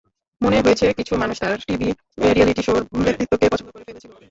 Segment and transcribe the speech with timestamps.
[0.41, 1.89] মনে হয়েছে কিছু মানুষ তাঁর টিভি
[2.27, 4.11] রিয়েলিটি শোর ব্যক্তিত্বকে পছন্দ করে ফেলেছিল।